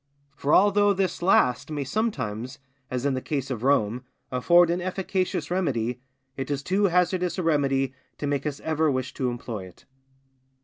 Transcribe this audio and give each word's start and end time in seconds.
For 0.35 0.51
although 0.51 0.93
this 0.93 1.21
last 1.21 1.69
may 1.69 1.83
sometimes, 1.83 2.57
as 2.89 3.05
in 3.05 3.13
the 3.13 3.21
case 3.21 3.51
of 3.51 3.61
Rome, 3.61 4.03
afford 4.31 4.71
an 4.71 4.81
efficacious 4.81 5.51
remedy, 5.51 6.01
it 6.35 6.49
is 6.49 6.63
too 6.63 6.85
hazardous 6.85 7.37
a 7.37 7.43
remedy 7.43 7.93
to 8.17 8.25
make 8.25 8.47
us 8.47 8.59
ever 8.61 8.89
wish 8.89 9.13
to 9.13 9.29
employ 9.29 9.65
it. 9.67 9.85